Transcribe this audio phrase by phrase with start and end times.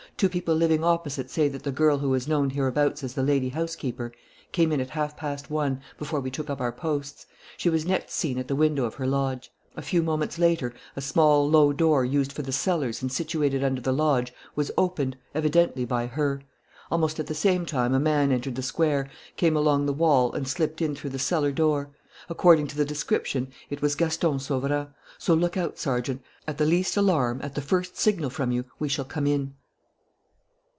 [0.17, 3.49] Two people living opposite say that the girl who is known hereabouts as the lady
[3.49, 4.11] housekeeper
[4.51, 7.25] came in at half past one, before we took up our posts.
[7.57, 9.51] She was next seen at the window of her lodge.
[9.75, 13.81] "A few moments after, a small, low door, used for the cellars and situated under
[13.81, 16.43] the lodge, was opened, evidently by her.
[16.91, 20.47] Almost at the same time a man entered the square, came along the wall, and
[20.47, 21.89] slipped in through the cellar door.
[22.29, 24.89] According to the description it was Gaston Sauverand.
[25.17, 26.21] So look out, Sergeant.
[26.47, 29.55] At the least alarm, at the first signal from you, we shall come in."